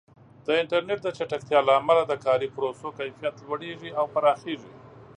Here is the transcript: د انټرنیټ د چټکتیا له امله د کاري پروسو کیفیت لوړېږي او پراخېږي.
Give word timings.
د 0.45 0.47
انټرنیټ 0.61 0.99
د 1.03 1.07
چټکتیا 1.17 1.59
له 1.67 1.73
امله 1.81 2.01
د 2.07 2.13
کاري 2.25 2.47
پروسو 2.55 2.87
کیفیت 2.97 3.35
لوړېږي 3.45 3.91
او 3.99 4.05
پراخېږي. 4.13 4.73